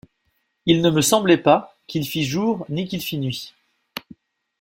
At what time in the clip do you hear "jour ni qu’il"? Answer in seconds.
2.23-3.03